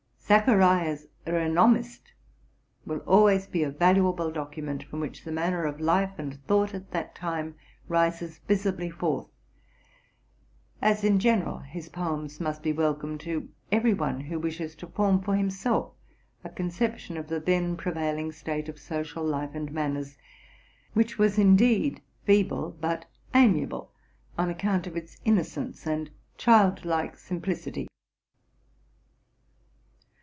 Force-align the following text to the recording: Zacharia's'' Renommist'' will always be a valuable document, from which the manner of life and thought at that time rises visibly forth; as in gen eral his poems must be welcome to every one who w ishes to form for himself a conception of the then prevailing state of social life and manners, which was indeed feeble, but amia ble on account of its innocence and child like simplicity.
Zacharia's'' 0.33 1.07
Renommist'' 1.27 2.13
will 2.85 2.99
always 2.99 3.47
be 3.47 3.63
a 3.63 3.69
valuable 3.69 4.31
document, 4.31 4.81
from 4.81 5.01
which 5.01 5.25
the 5.25 5.31
manner 5.33 5.65
of 5.65 5.81
life 5.81 6.13
and 6.17 6.41
thought 6.47 6.73
at 6.73 6.91
that 6.91 7.15
time 7.15 7.55
rises 7.89 8.37
visibly 8.47 8.89
forth; 8.89 9.27
as 10.81 11.03
in 11.03 11.19
gen 11.19 11.41
eral 11.41 11.65
his 11.65 11.89
poems 11.89 12.39
must 12.39 12.63
be 12.63 12.71
welcome 12.71 13.17
to 13.17 13.49
every 13.73 13.93
one 13.93 14.21
who 14.21 14.35
w 14.35 14.55
ishes 14.55 14.73
to 14.77 14.87
form 14.87 15.19
for 15.21 15.35
himself 15.35 15.91
a 16.45 16.49
conception 16.49 17.17
of 17.17 17.27
the 17.27 17.41
then 17.41 17.75
prevailing 17.75 18.31
state 18.31 18.69
of 18.69 18.79
social 18.79 19.25
life 19.25 19.53
and 19.53 19.73
manners, 19.73 20.17
which 20.93 21.17
was 21.17 21.37
indeed 21.37 22.01
feeble, 22.23 22.71
but 22.79 23.05
amia 23.33 23.67
ble 23.67 23.91
on 24.37 24.49
account 24.49 24.87
of 24.87 24.95
its 24.95 25.17
innocence 25.25 25.85
and 25.85 26.09
child 26.37 26.85
like 26.85 27.17
simplicity. 27.17 27.89